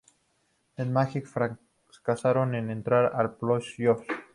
[0.77, 4.07] Los Magic fracasaron en entrar en playoffs.